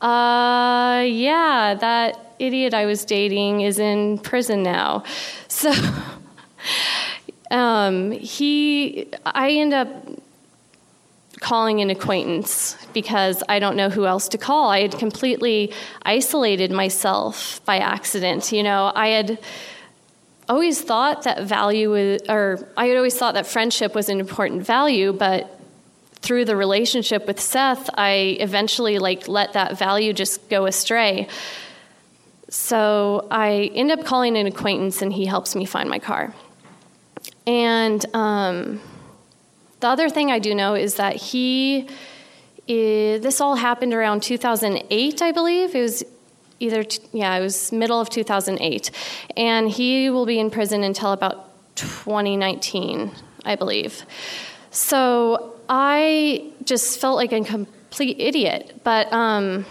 uh, 0.00 1.04
yeah, 1.06 1.76
that 1.80 2.34
idiot 2.38 2.74
I 2.74 2.86
was 2.86 3.04
dating 3.04 3.60
is 3.60 3.78
in 3.78 4.18
prison 4.18 4.62
now. 4.62 5.04
So 5.48 5.70
um, 7.50 8.10
he, 8.12 9.08
I 9.26 9.50
end 9.50 9.74
up 9.74 9.88
calling 11.40 11.80
an 11.80 11.90
acquaintance 11.90 12.76
because 12.94 13.42
I 13.48 13.58
don't 13.58 13.76
know 13.76 13.90
who 13.90 14.06
else 14.06 14.28
to 14.28 14.38
call. 14.38 14.70
I 14.70 14.80
had 14.80 14.98
completely 14.98 15.72
isolated 16.04 16.70
myself 16.70 17.60
by 17.66 17.78
accident. 17.78 18.50
You 18.52 18.62
know, 18.62 18.92
I 18.94 19.08
had 19.08 19.38
always 20.48 20.80
thought 20.80 21.22
that 21.22 21.44
value 21.44 22.18
or 22.28 22.68
I 22.76 22.86
had 22.86 22.96
always 22.96 23.16
thought 23.16 23.34
that 23.34 23.46
friendship 23.46 23.94
was 23.94 24.08
an 24.08 24.20
important 24.20 24.66
value, 24.66 25.12
but 25.12 25.58
through 26.22 26.44
the 26.44 26.56
relationship 26.56 27.26
with 27.26 27.40
Seth, 27.40 27.90
I 27.94 28.36
eventually 28.40 28.98
like 28.98 29.26
let 29.28 29.54
that 29.54 29.78
value 29.78 30.12
just 30.12 30.48
go 30.48 30.66
astray. 30.66 31.28
So 32.48 33.26
I 33.30 33.70
end 33.74 33.90
up 33.90 34.04
calling 34.04 34.36
an 34.36 34.46
acquaintance, 34.46 35.02
and 35.02 35.12
he 35.12 35.26
helps 35.26 35.56
me 35.56 35.64
find 35.64 35.88
my 35.88 35.98
car. 35.98 36.34
And 37.46 38.04
um, 38.14 38.80
the 39.80 39.88
other 39.88 40.08
thing 40.08 40.30
I 40.30 40.38
do 40.38 40.54
know 40.54 40.74
is 40.74 40.96
that 40.96 41.16
he, 41.16 41.88
is, 42.68 43.22
this 43.22 43.40
all 43.40 43.56
happened 43.56 43.94
around 43.94 44.22
2008, 44.22 45.22
I 45.22 45.32
believe. 45.32 45.74
It 45.74 45.80
was 45.80 46.04
either, 46.62 46.84
yeah, 47.12 47.36
it 47.36 47.40
was 47.40 47.72
middle 47.72 48.00
of 48.00 48.08
2008. 48.08 48.90
And 49.36 49.68
he 49.68 50.10
will 50.10 50.26
be 50.26 50.38
in 50.38 50.50
prison 50.50 50.84
until 50.84 51.12
about 51.12 51.48
2019, 51.76 53.10
I 53.44 53.56
believe. 53.56 54.04
So 54.70 55.54
I 55.68 56.50
just 56.64 57.00
felt 57.00 57.16
like 57.16 57.32
a 57.32 57.42
complete 57.42 58.20
idiot. 58.20 58.80
But 58.84 59.12
um, 59.12 59.66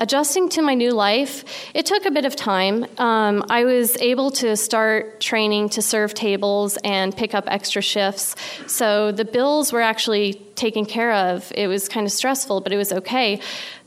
adjusting 0.00 0.48
to 0.50 0.62
my 0.62 0.74
new 0.74 0.92
life, 0.92 1.44
it 1.74 1.86
took 1.86 2.06
a 2.06 2.10
bit 2.10 2.24
of 2.24 2.34
time. 2.34 2.86
Um, 2.98 3.44
I 3.48 3.64
was 3.64 3.96
able 3.98 4.30
to 4.32 4.56
start 4.56 5.20
training 5.20 5.68
to 5.70 5.82
serve 5.82 6.14
tables 6.14 6.78
and 6.82 7.16
pick 7.16 7.34
up 7.34 7.44
extra 7.46 7.82
shifts. 7.82 8.34
So 8.66 9.12
the 9.12 9.24
bills 9.24 9.72
were 9.72 9.82
actually 9.82 10.34
taken 10.54 10.86
care 10.86 11.12
of. 11.12 11.52
It 11.54 11.68
was 11.68 11.88
kind 11.88 12.06
of 12.06 12.12
stressful, 12.12 12.62
but 12.62 12.72
it 12.72 12.76
was 12.76 12.92
okay. 12.92 13.40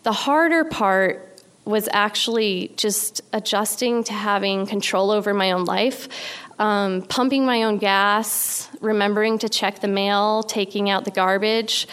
The 0.03 0.13
harder 0.13 0.63
part 0.63 1.32
was 1.65 1.87
actually 1.91 2.73
just 2.75 3.21
adjusting 3.31 4.03
to 4.05 4.13
having 4.13 4.65
control 4.65 5.11
over 5.11 5.33
my 5.33 5.51
own 5.51 5.65
life. 5.65 6.09
Um, 6.59 7.01
pumping 7.01 7.45
my 7.45 7.63
own 7.63 7.79
gas, 7.79 8.69
remembering 8.79 9.39
to 9.39 9.49
check 9.49 9.79
the 9.79 9.87
mail, 9.87 10.43
taking 10.43 10.89
out 10.89 11.03
the 11.03 11.11
garbage 11.11 11.87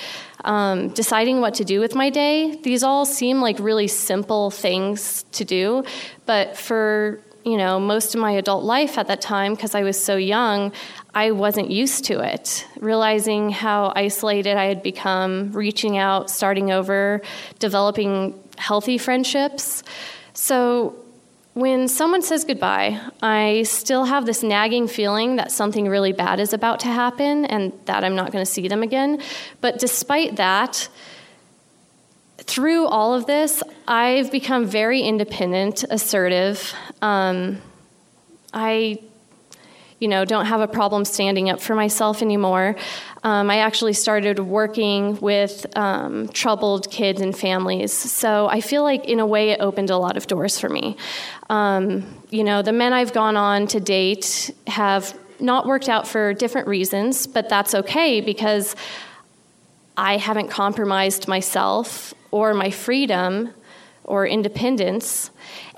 um, 0.45 0.89
deciding 0.89 1.41
what 1.41 1.55
to 1.55 1.65
do 1.65 1.81
with 1.81 1.95
my 1.95 2.11
day. 2.11 2.57
These 2.63 2.83
all 2.83 3.05
seem 3.05 3.41
like 3.41 3.59
really 3.59 3.89
simple 3.89 4.51
things 4.51 5.25
to 5.33 5.45
do, 5.45 5.85
but 6.27 6.57
for 6.57 7.21
you 7.43 7.57
know 7.57 7.81
most 7.81 8.15
of 8.15 8.21
my 8.21 8.33
adult 8.33 8.65
life 8.65 8.99
at 8.99 9.07
that 9.07 9.23
time 9.23 9.55
because 9.55 9.75
i 9.75 9.83
was 9.83 9.99
so 9.99 10.15
young 10.15 10.71
i 11.15 11.31
wasn't 11.31 11.71
used 11.71 12.05
to 12.05 12.21
it 12.21 12.67
realizing 12.79 13.51
how 13.51 13.93
isolated 13.97 14.57
i 14.57 14.65
had 14.65 14.83
become 14.83 15.53
reaching 15.53 15.97
out 15.99 16.31
starting 16.31 16.71
over 16.71 17.21
developing 17.59 18.39
healthy 18.57 18.99
friendships 18.99 19.83
so 20.35 20.95
when 21.55 21.89
someone 21.89 22.23
says 22.23 22.45
goodbye, 22.45 23.01
I 23.21 23.65
still 23.65 24.05
have 24.05 24.25
this 24.25 24.43
nagging 24.43 24.87
feeling 24.87 25.37
that 25.37 25.51
something 25.51 25.89
really 25.89 26.13
bad 26.13 26.39
is 26.39 26.53
about 26.53 26.81
to 26.81 26.89
happen 26.89 27.45
and 27.45 27.73
that 27.87 28.05
I'm 28.05 28.15
not 28.15 28.31
going 28.31 28.45
to 28.45 28.51
see 28.51 28.69
them 28.69 28.83
again. 28.83 29.21
But 29.61 29.79
despite 29.81 30.37
that, 30.37 30.89
through 32.39 32.87
all 32.87 33.15
of 33.15 33.27
this, 33.27 33.63
I've 33.89 34.31
become 34.31 34.65
very 34.65 35.03
independent, 35.03 35.85
assertive. 35.91 36.73
Um, 37.03 37.61
I 38.55 39.01
you 40.01 40.09
know, 40.09 40.25
don't 40.25 40.47
have 40.47 40.63
a 40.63 40.67
problem 40.67 41.05
standing 41.05 41.51
up 41.51 41.61
for 41.61 41.75
myself 41.75 42.23
anymore. 42.23 42.75
Um, 43.23 43.51
I 43.51 43.59
actually 43.59 43.93
started 43.93 44.39
working 44.39 45.21
with 45.21 45.67
um, 45.77 46.29
troubled 46.29 46.91
kids 46.91 47.21
and 47.21 47.37
families. 47.37 47.93
So 47.93 48.49
I 48.49 48.63
feel 48.63 48.83
like, 48.83 49.05
in 49.05 49.21
a 49.21 49.27
way, 49.27 49.51
it 49.51 49.61
opened 49.61 49.91
a 49.91 49.99
lot 49.99 50.17
of 50.17 50.27
doors 50.27 50.59
for 50.59 50.71
me. 50.71 50.97
Um, 51.51 52.23
you 52.31 52.45
know, 52.45 52.63
the 52.63 52.73
men 52.73 52.95
I've 52.95 53.13
gone 53.13 53.37
on 53.37 53.67
to 53.69 53.81
date 53.81 54.51
have 54.67 55.17
not 55.39 55.67
worked 55.67 55.91
out 55.91 56.09
for 56.09 56.33
different 56.33 56.67
reasons, 56.67 57.27
but 57.27 57.51
that's 57.51 57.75
okay 57.75 58.23
because 58.23 58.75
I 59.99 60.17
haven't 60.17 60.49
compromised 60.49 61.29
myself 61.29 62.15
or 62.31 62.55
my 62.55 62.71
freedom 62.71 63.51
or 64.05 64.27
independence. 64.27 65.31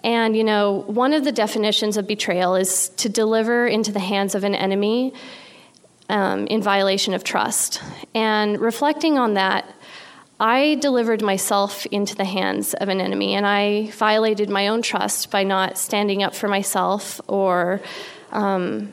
And, 0.04 0.36
you 0.36 0.44
know, 0.44 0.84
one 0.86 1.12
of 1.12 1.24
the 1.24 1.32
definitions 1.32 1.96
of 1.96 2.06
betrayal 2.06 2.56
is 2.56 2.88
to 2.96 3.08
deliver 3.08 3.66
into 3.66 3.92
the 3.92 4.00
hands 4.00 4.34
of 4.34 4.44
an 4.44 4.54
enemy 4.54 5.14
um, 6.08 6.46
in 6.48 6.60
violation 6.60 7.14
of 7.14 7.22
trust. 7.22 7.80
And 8.14 8.60
reflecting 8.60 9.18
on 9.18 9.34
that, 9.34 9.64
I 10.40 10.74
delivered 10.80 11.22
myself 11.22 11.86
into 11.86 12.16
the 12.16 12.24
hands 12.24 12.74
of 12.74 12.88
an 12.88 13.00
enemy, 13.00 13.34
and 13.34 13.46
I 13.46 13.92
violated 13.92 14.50
my 14.50 14.66
own 14.68 14.82
trust 14.82 15.30
by 15.30 15.44
not 15.44 15.78
standing 15.78 16.24
up 16.24 16.34
for 16.34 16.48
myself 16.48 17.20
or 17.28 17.80
um, 18.32 18.92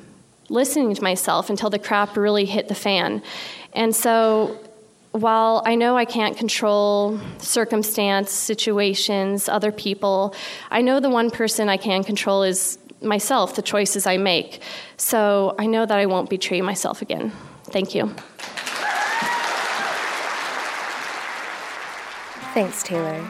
listening 0.50 0.94
to 0.94 1.02
myself 1.02 1.50
until 1.50 1.72
the 1.72 1.80
crap 1.80 2.16
really 2.16 2.46
hit 2.46 2.68
the 2.68 2.76
fan. 2.76 3.24
And 3.74 3.96
so 3.96 4.60
while 5.12 5.64
I 5.66 5.76
know 5.76 5.98
I 5.98 6.06
can't 6.06 6.38
control 6.38 7.20
circumstance, 7.40 8.32
situations, 8.32 9.50
other 9.50 9.72
people, 9.72 10.36
I 10.70 10.82
know 10.82 11.00
the 11.00 11.10
one 11.10 11.32
person 11.32 11.68
I 11.68 11.78
can 11.78 12.04
control 12.04 12.44
is 12.44 12.78
myself, 13.02 13.56
the 13.56 13.62
choices 13.62 14.06
I 14.06 14.18
make. 14.18 14.62
So 14.98 15.56
I 15.58 15.66
know 15.66 15.86
that 15.86 15.98
I 15.98 16.06
won't 16.06 16.30
betray 16.30 16.62
myself 16.62 17.02
again. 17.02 17.32
Thank 17.66 17.96
you. 17.96 18.14
Thanks, 22.54 22.84
Taylor. 22.84 23.28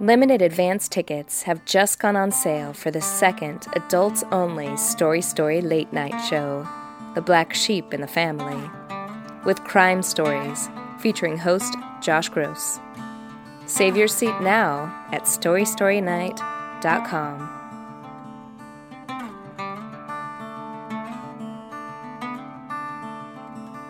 Limited 0.00 0.42
advance 0.42 0.88
tickets 0.88 1.42
have 1.42 1.64
just 1.64 1.98
gone 1.98 2.14
on 2.14 2.30
sale 2.30 2.72
for 2.72 2.90
the 2.90 3.00
second 3.00 3.66
adults 3.72 4.22
only 4.30 4.76
Story 4.76 5.20
Story 5.20 5.60
late 5.60 5.92
night 5.92 6.16
show 6.28 6.66
the 7.14 7.22
black 7.22 7.54
sheep 7.54 7.94
in 7.94 8.00
the 8.00 8.06
family, 8.06 8.70
with 9.44 9.64
crime 9.64 10.02
stories 10.02 10.68
featuring 10.98 11.38
host 11.38 11.76
Josh 12.00 12.28
Gross. 12.28 12.78
Save 13.66 13.96
your 13.96 14.08
seat 14.08 14.40
now 14.40 15.06
at 15.12 15.22
StoryStoryNight.com. 15.22 17.54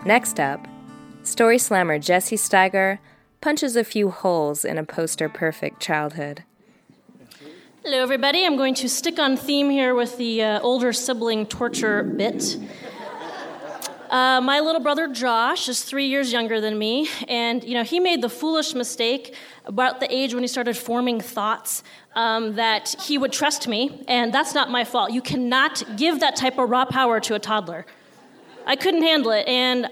Next 0.05 0.39
up, 0.39 0.67
story 1.23 1.57
slammer 1.57 1.97
Jessie 1.99 2.35
Steiger 2.35 2.99
punches 3.41 3.75
a 3.75 3.83
few 3.83 4.09
holes 4.09 4.65
in 4.65 4.77
a 4.77 4.83
poster 4.83 5.29
perfect 5.29 5.81
childhood. 5.81 6.43
Hello, 7.83 8.01
everybody. 8.01 8.45
I'm 8.45 8.57
going 8.57 8.75
to 8.75 8.89
stick 8.89 9.19
on 9.19 9.37
theme 9.37 9.69
here 9.69 9.95
with 9.95 10.17
the 10.17 10.43
uh, 10.43 10.59
older 10.61 10.91
sibling 10.91 11.45
torture 11.45 12.03
bit. 12.03 12.57
Uh, 14.09 14.41
my 14.41 14.59
little 14.59 14.81
brother 14.81 15.07
Josh 15.07 15.69
is 15.69 15.83
three 15.83 16.07
years 16.07 16.31
younger 16.31 16.59
than 16.59 16.79
me, 16.79 17.07
and 17.27 17.63
you 17.63 17.75
know 17.75 17.83
he 17.83 17.99
made 17.99 18.23
the 18.23 18.29
foolish 18.29 18.73
mistake 18.73 19.35
about 19.65 19.99
the 19.99 20.11
age 20.11 20.33
when 20.33 20.41
he 20.41 20.47
started 20.47 20.75
forming 20.75 21.21
thoughts 21.21 21.83
um, 22.15 22.55
that 22.55 22.95
he 23.03 23.19
would 23.19 23.31
trust 23.31 23.67
me, 23.67 24.03
and 24.07 24.33
that's 24.33 24.55
not 24.55 24.71
my 24.71 24.83
fault. 24.83 25.11
You 25.11 25.21
cannot 25.21 25.83
give 25.95 26.21
that 26.21 26.35
type 26.35 26.57
of 26.57 26.71
raw 26.71 26.85
power 26.85 27.19
to 27.19 27.35
a 27.35 27.39
toddler. 27.39 27.85
I 28.65 28.75
couldn't 28.75 29.03
handle 29.03 29.29
it, 29.29 29.47
and 29.47 29.87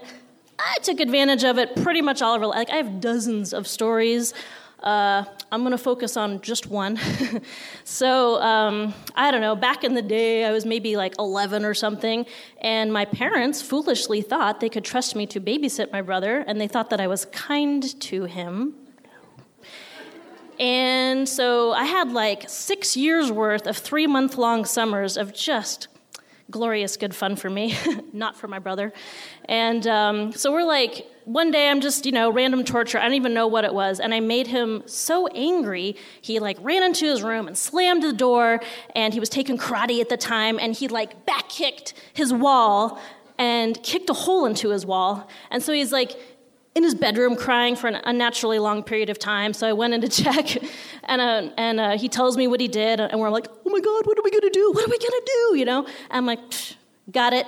I 0.57 0.77
took 0.81 1.00
advantage 1.00 1.43
of 1.43 1.59
it 1.59 1.75
pretty 1.83 2.01
much 2.01 2.24
all 2.24 2.33
over. 2.33 2.47
Like 2.47 2.71
I 2.71 2.77
have 2.77 3.00
dozens 3.00 3.53
of 3.53 3.67
stories 3.67 4.33
uh, 4.81 5.25
I'm 5.51 5.61
going 5.61 5.71
to 5.71 5.77
focus 5.77 6.17
on 6.17 6.41
just 6.41 6.67
one. 6.67 6.99
so, 7.85 8.41
um, 8.41 8.93
I 9.15 9.31
don't 9.31 9.39
know, 9.39 9.55
back 9.55 9.85
in 9.85 9.93
the 9.93 10.01
day, 10.01 10.43
I 10.43 10.51
was 10.51 10.65
maybe 10.65 10.97
like 10.97 11.15
11 11.17 11.63
or 11.63 11.73
something, 11.73 12.25
and 12.61 12.91
my 12.91 13.05
parents 13.05 13.61
foolishly 13.61 14.21
thought 14.21 14.59
they 14.59 14.69
could 14.69 14.83
trust 14.83 15.15
me 15.15 15.25
to 15.27 15.39
babysit 15.39 15.91
my 15.91 16.01
brother, 16.01 16.43
and 16.45 16.59
they 16.59 16.67
thought 16.67 16.89
that 16.89 16.99
I 16.99 17.07
was 17.07 17.25
kind 17.25 17.99
to 18.01 18.25
him. 18.25 18.73
And 20.59 21.29
so 21.29 21.71
I 21.71 21.85
had 21.85 22.11
like 22.11 22.49
six 22.49 22.97
years 22.97 23.31
worth 23.31 23.67
of 23.67 23.77
three 23.77 24.07
month 24.07 24.37
long 24.37 24.65
summers 24.65 25.15
of 25.15 25.33
just 25.33 25.87
glorious 26.49 26.97
good 26.97 27.13
fun 27.13 27.35
for 27.35 27.49
me, 27.49 27.75
not 28.13 28.37
for 28.37 28.47
my 28.47 28.59
brother. 28.59 28.93
And 29.45 29.85
um, 29.87 30.31
so 30.31 30.51
we're 30.51 30.63
like, 30.63 31.05
one 31.25 31.51
day 31.51 31.69
I'm 31.69 31.81
just, 31.81 32.05
you 32.05 32.11
know, 32.13 32.31
random 32.31 32.63
torture. 32.63 32.97
I 32.97 33.03
don't 33.03 33.15
even 33.15 33.33
know 33.33 33.47
what 33.47 33.65
it 33.65 33.73
was. 33.73 33.99
And 33.99 34.13
I 34.13 34.21
made 34.21 34.47
him 34.47 34.83
so 34.85 35.27
angry, 35.27 35.97
he 36.21 36.39
like 36.39 36.57
ran 36.61 36.83
into 36.83 37.05
his 37.05 37.21
room 37.21 37.47
and 37.47 37.57
slammed 37.57 38.03
the 38.03 38.13
door. 38.13 38.61
And 38.95 39.13
he 39.13 39.19
was 39.19 39.29
taking 39.29 39.57
karate 39.57 39.99
at 39.99 40.09
the 40.09 40.17
time. 40.17 40.57
And 40.59 40.73
he 40.73 40.87
like 40.87 41.25
back 41.25 41.49
kicked 41.49 41.93
his 42.13 42.31
wall 42.31 43.01
and 43.37 43.81
kicked 43.83 44.09
a 44.09 44.13
hole 44.13 44.45
into 44.45 44.69
his 44.69 44.85
wall. 44.85 45.29
And 45.51 45.61
so 45.61 45.73
he's 45.73 45.91
like, 45.91 46.11
in 46.77 46.84
his 46.84 46.93
bedroom 46.93 47.36
crying 47.36 47.75
for 47.75 47.88
an 47.88 47.96
unnaturally 48.03 48.60
long 48.60 48.84
period 48.84 49.10
of 49.10 49.17
time. 49.17 49.51
So 49.51 49.67
I 49.67 49.74
went 49.74 49.96
in 49.96 50.01
to 50.01 50.07
check, 50.24 50.62
and, 51.05 51.19
uh, 51.19 51.50
and 51.57 51.79
uh, 51.79 51.98
he 51.98 52.07
tells 52.07 52.38
me 52.38 52.46
what 52.48 52.60
he 52.60 52.67
did, 52.67 53.00
and 53.00 53.19
we're 53.19 53.31
like, 53.31 53.48
oh 53.65 53.69
my 53.69 53.79
God, 53.79 54.05
what 54.05 54.17
are 54.17 54.22
we 54.24 54.29
gonna 54.29 54.51
do? 54.51 54.72
What 54.72 54.86
are 54.86 54.89
we 54.89 55.00
gonna 55.00 55.25
do? 55.25 55.57
You 55.57 55.65
know? 55.65 55.86
And 55.86 56.12
I'm 56.12 56.25
like, 56.27 56.39
got 57.12 57.34
it. 57.34 57.48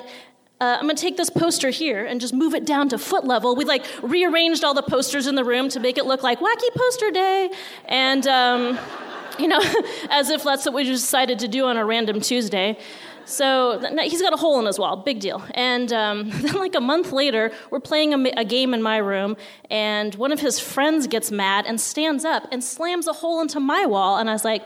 Uh, 0.60 0.78
I'm 0.78 0.82
gonna 0.82 0.96
take 0.96 1.16
this 1.16 1.30
poster 1.30 1.70
here 1.70 2.06
and 2.06 2.20
just 2.20 2.34
move 2.34 2.56
it 2.56 2.66
down 2.66 2.90
to 2.90 2.98
foot 2.98 3.24
level. 3.24 3.56
We 3.56 3.66
like 3.66 3.86
rearranged 4.02 4.64
all 4.64 4.74
the 4.74 4.82
posters 4.82 5.28
in 5.28 5.36
the 5.36 5.46
room 5.46 5.70
to 5.70 5.80
make 5.80 5.98
it 6.00 6.06
look 6.06 6.24
like 6.24 6.40
wacky 6.40 6.74
poster 6.76 7.12
day, 7.12 7.52
and 7.86 8.28
um, 8.28 8.80
you 9.40 9.48
know, 9.48 9.62
as 10.10 10.32
if 10.32 10.44
that's 10.44 10.66
what 10.66 10.74
we 10.74 10.84
decided 10.86 11.38
to 11.40 11.48
do 11.48 11.66
on 11.66 11.78
a 11.78 11.86
random 11.86 12.20
Tuesday. 12.20 12.78
So 13.26 13.80
he's 14.02 14.22
got 14.22 14.34
a 14.34 14.38
hole 14.38 14.60
in 14.60 14.66
his 14.66 14.80
wall, 14.80 14.98
big 14.98 15.20
deal. 15.20 15.44
And 15.54 15.92
um, 15.94 16.30
then, 16.42 16.54
like 16.56 16.76
a 16.76 16.82
month 16.82 17.12
later, 17.12 17.52
we're 17.72 17.80
playing 17.80 18.14
a, 18.14 18.32
a, 18.38 18.46
game 18.46 18.74
in 18.74 18.82
my 18.82 18.98
room, 18.98 19.38
and 19.70 20.16
one 20.16 20.32
of 20.32 20.40
his 20.40 20.60
friends 20.60 21.08
gets 21.08 21.32
mad 21.32 21.66
and 21.68 21.80
stands 21.80 22.26
up 22.26 22.48
and 22.52 22.64
slams 22.64 23.08
a 23.08 23.14
hole 23.14 23.42
into 23.42 23.60
my 23.60 23.86
wall. 23.86 24.18
And 24.18 24.30
I 24.30 24.34
was 24.34 24.46
like, 24.46 24.64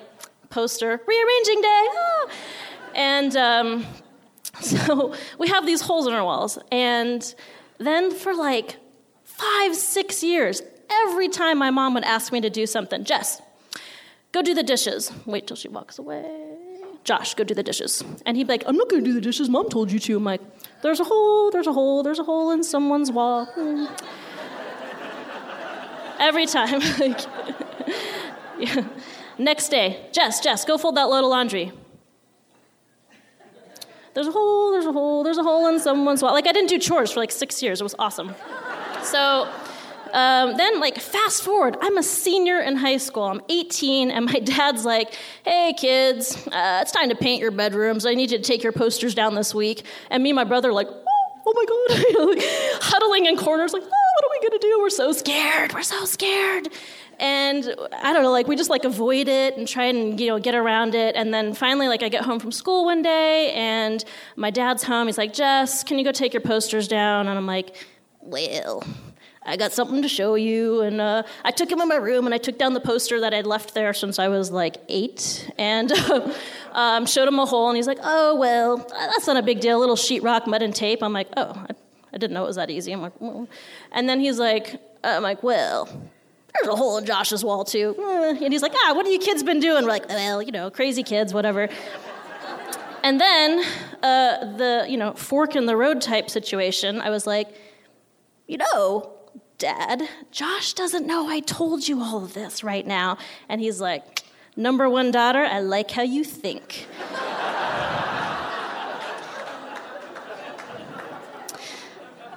poster, 0.49 1.01
rearranging 1.07 1.61
day. 1.61 1.87
Ah. 1.91 2.27
And 2.95 3.35
um, 3.35 3.85
so 4.61 5.13
we 5.39 5.47
have 5.49 5.65
these 5.65 5.81
holes 5.81 6.07
in 6.07 6.13
our 6.13 6.23
walls. 6.23 6.57
And 6.71 7.35
then 7.79 8.13
for 8.13 8.33
like 8.33 8.77
five, 9.23 9.75
six 9.75 10.23
years, 10.23 10.61
every 10.89 11.27
time 11.27 11.57
my 11.57 11.71
mom 11.71 11.93
would 11.95 12.03
ask 12.03 12.31
me 12.31 12.39
to 12.41 12.49
do 12.49 12.65
something, 12.65 13.03
Jess, 13.03 13.41
go 14.31 14.41
do 14.41 14.53
the 14.53 14.63
dishes. 14.63 15.11
Wait 15.25 15.47
till 15.47 15.57
she 15.57 15.67
walks 15.67 15.97
away 15.97 16.52
Josh, 17.03 17.33
go 17.35 17.43
do 17.43 17.53
the 17.53 17.63
dishes. 17.63 18.03
And 18.25 18.37
he'd 18.37 18.47
be 18.47 18.53
like, 18.53 18.63
I'm 18.65 18.77
not 18.77 18.89
going 18.89 19.03
to 19.03 19.09
do 19.09 19.13
the 19.13 19.21
dishes. 19.21 19.49
Mom 19.49 19.69
told 19.69 19.91
you 19.91 19.99
to. 19.99 20.17
I'm 20.17 20.23
like, 20.23 20.41
there's 20.81 20.99
a 20.99 21.03
hole, 21.03 21.51
there's 21.51 21.67
a 21.67 21.73
hole, 21.73 22.03
there's 22.03 22.19
a 22.19 22.23
hole 22.23 22.51
in 22.51 22.63
someone's 22.63 23.11
wall. 23.11 23.47
Every 26.19 26.45
time. 26.45 26.81
yeah. 28.59 28.87
Next 29.37 29.69
day, 29.69 30.07
Jess, 30.11 30.39
Jess, 30.39 30.63
go 30.63 30.77
fold 30.77 30.95
that 30.95 31.03
load 31.09 31.23
of 31.23 31.29
laundry. 31.29 31.71
There's 34.13 34.27
a 34.27 34.31
hole, 34.31 34.71
there's 34.71 34.85
a 34.85 34.91
hole, 34.91 35.23
there's 35.23 35.39
a 35.39 35.43
hole 35.43 35.67
in 35.67 35.79
someone's 35.79 36.21
wall. 36.21 36.33
Like, 36.33 36.47
I 36.47 36.51
didn't 36.51 36.69
do 36.69 36.77
chores 36.77 37.11
for 37.11 37.19
like 37.19 37.31
six 37.31 37.63
years. 37.63 37.81
It 37.81 37.83
was 37.83 37.95
awesome. 37.97 38.35
So, 39.01 39.49
um, 40.13 40.55
then, 40.57 40.79
like, 40.79 40.99
fast 40.99 41.43
forward, 41.43 41.75
I'm 41.81 41.97
a 41.97 42.03
senior 42.03 42.59
in 42.59 42.75
high 42.75 42.97
school. 42.97 43.23
I'm 43.23 43.41
18, 43.49 44.11
and 44.11 44.25
my 44.25 44.39
dad's 44.43 44.85
like, 44.85 45.13
hey, 45.43 45.73
kids, 45.75 46.47
uh, 46.47 46.79
it's 46.81 46.91
time 46.91 47.09
to 47.09 47.15
paint 47.15 47.41
your 47.41 47.51
bedrooms. 47.51 48.05
I 48.05 48.13
need 48.13 48.31
you 48.31 48.37
to 48.37 48.43
take 48.43 48.61
your 48.61 48.71
posters 48.71 49.15
down 49.15 49.33
this 49.33 49.55
week. 49.55 49.83
And 50.11 50.21
me 50.21 50.29
and 50.29 50.35
my 50.35 50.43
brother, 50.43 50.71
like, 50.71 50.87
oh, 50.87 51.41
oh 51.47 51.53
my 51.53 51.65
God, 51.65 52.43
huddling 52.83 53.25
in 53.25 53.37
corners, 53.37 53.73
like, 53.73 53.83
oh, 53.83 53.87
what 53.87 54.25
are 54.25 54.29
we 54.31 54.49
gonna 54.49 54.61
do? 54.61 54.79
We're 54.79 54.89
so 54.91 55.11
scared. 55.11 55.73
We're 55.73 55.81
so 55.81 56.05
scared. 56.05 56.69
And 57.19 57.75
I 57.93 58.11
don't 58.13 58.23
know, 58.23 58.31
like 58.31 58.47
we 58.47 58.55
just 58.55 58.69
like 58.69 58.85
avoid 58.85 59.27
it 59.27 59.55
and 59.57 59.67
try 59.67 59.85
and 59.85 60.19
you 60.19 60.27
know 60.27 60.39
get 60.39 60.55
around 60.55 60.95
it. 60.95 61.15
And 61.15 61.33
then 61.33 61.53
finally, 61.53 61.87
like 61.87 62.03
I 62.03 62.09
get 62.09 62.23
home 62.23 62.39
from 62.39 62.51
school 62.51 62.85
one 62.85 63.01
day, 63.01 63.51
and 63.53 64.03
my 64.35 64.49
dad's 64.49 64.83
home. 64.83 65.07
He's 65.07 65.17
like, 65.17 65.33
Jess, 65.33 65.83
can 65.83 65.97
you 65.97 66.03
go 66.03 66.11
take 66.11 66.33
your 66.33 66.41
posters 66.41 66.87
down? 66.87 67.27
And 67.27 67.37
I'm 67.37 67.47
like, 67.47 67.75
well, 68.21 68.83
I 69.45 69.57
got 69.57 69.73
something 69.73 70.01
to 70.01 70.07
show 70.07 70.35
you. 70.35 70.81
And 70.81 71.01
uh, 71.01 71.23
I 71.43 71.51
took 71.51 71.71
him 71.71 71.81
in 71.81 71.87
my 71.87 71.95
room 71.95 72.25
and 72.25 72.33
I 72.33 72.37
took 72.37 72.57
down 72.57 72.73
the 72.73 72.79
poster 72.79 73.19
that 73.21 73.33
I'd 73.33 73.45
left 73.45 73.73
there 73.73 73.93
since 73.93 74.19
I 74.19 74.27
was 74.27 74.51
like 74.51 74.77
eight 74.89 75.51
and 75.57 75.91
um, 76.71 77.05
showed 77.05 77.27
him 77.27 77.39
a 77.39 77.45
hole. 77.45 77.69
And 77.69 77.75
he's 77.75 77.87
like, 77.87 77.99
oh, 78.03 78.35
well, 78.35 78.77
that's 78.77 79.27
not 79.27 79.37
a 79.37 79.41
big 79.43 79.59
deal. 79.59 79.77
A 79.77 79.81
little 79.81 79.95
sheetrock, 79.95 80.47
mud, 80.47 80.61
and 80.61 80.73
tape. 80.73 81.03
I'm 81.03 81.13
like, 81.13 81.27
oh, 81.37 81.51
I, 81.55 81.73
I 82.13 82.17
didn't 82.17 82.33
know 82.33 82.43
it 82.43 82.47
was 82.47 82.55
that 82.55 82.69
easy. 82.69 82.91
I'm 82.91 83.01
like, 83.01 83.13
and 83.91 84.07
then 84.07 84.19
he's 84.19 84.39
like, 84.39 84.79
I'm 85.03 85.23
like, 85.23 85.43
well, 85.43 85.85
there's 86.53 86.67
a 86.67 86.75
hole 86.75 86.97
in 86.97 87.05
Josh's 87.05 87.43
wall 87.43 87.65
too. 87.65 87.95
And 88.23 88.51
he's 88.51 88.61
like, 88.61 88.73
ah, 88.75 88.93
what 88.95 89.05
have 89.05 89.13
you 89.13 89.19
kids 89.19 89.43
been 89.43 89.59
doing? 89.59 89.83
We're 89.83 89.89
like, 89.89 90.07
well, 90.09 90.41
you 90.41 90.51
know, 90.51 90.69
crazy 90.69 91.03
kids, 91.03 91.33
whatever. 91.33 91.69
And 93.05 93.19
then 93.19 93.59
uh, 94.01 94.55
the, 94.55 94.85
you 94.87 94.95
know, 94.95 95.11
fork 95.11 95.57
in 95.57 95.65
the 95.65 95.75
road 95.75 96.01
type 96.01 96.29
situation, 96.29 97.01
I 97.01 97.09
was 97.09 97.27
like, 97.27 97.49
you 98.47 98.57
know, 98.57 99.11
Dad, 99.63 100.09
Josh 100.29 100.73
doesn't 100.73 101.07
know 101.07 101.29
I 101.29 101.39
told 101.39 101.87
you 101.87 102.01
all 102.01 102.25
of 102.25 102.33
this 102.33 102.65
right 102.65 102.85
now. 102.85 103.17
And 103.47 103.61
he's 103.61 103.79
like, 103.79 104.23
Number 104.57 104.89
one 104.89 105.09
daughter, 105.09 105.39
I 105.39 105.61
like 105.61 105.89
how 105.91 106.01
you 106.01 106.25
think. 106.25 106.85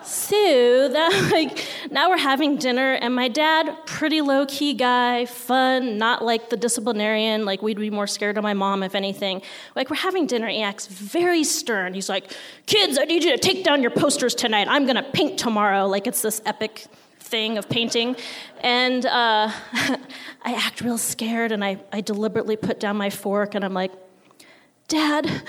so 0.04 0.88
that 0.88 1.28
like 1.32 1.66
now 1.90 2.10
we're 2.10 2.16
having 2.16 2.58
dinner 2.58 2.92
and 2.94 3.12
my 3.14 3.26
dad 3.28 3.76
pretty 3.86 4.20
low 4.20 4.46
key 4.46 4.72
guy 4.72 5.24
fun 5.24 5.98
not 5.98 6.24
like 6.24 6.50
the 6.50 6.56
disciplinarian 6.56 7.44
like 7.44 7.62
we'd 7.62 7.78
be 7.78 7.90
more 7.90 8.06
scared 8.06 8.36
of 8.38 8.42
my 8.42 8.54
mom 8.54 8.84
if 8.84 8.94
anything. 8.94 9.42
Like 9.74 9.90
we're 9.90 9.96
having 9.96 10.26
dinner 10.28 10.46
he 10.46 10.62
acts 10.62 10.86
very 10.86 11.42
stern. 11.42 11.92
He's 11.92 12.08
like 12.08 12.32
kids 12.66 12.98
i 12.98 13.04
need 13.04 13.24
you 13.24 13.32
to 13.32 13.38
take 13.38 13.64
down 13.64 13.82
your 13.82 13.90
posters 13.90 14.34
tonight. 14.34 14.68
I'm 14.70 14.86
gonna 14.86 15.02
paint 15.02 15.40
tomorrow. 15.40 15.88
Like 15.88 16.06
it's 16.06 16.22
this 16.22 16.40
epic 16.46 16.86
thing 17.26 17.58
of 17.58 17.68
painting. 17.68 18.16
And 18.60 19.04
uh, 19.04 19.50
I 20.42 20.54
act 20.54 20.80
real 20.80 20.98
scared 20.98 21.52
and 21.52 21.64
I, 21.64 21.78
I 21.92 22.00
deliberately 22.00 22.56
put 22.56 22.80
down 22.80 22.96
my 22.96 23.10
fork 23.10 23.54
and 23.54 23.64
I'm 23.64 23.74
like, 23.74 23.92
Dad, 24.88 25.42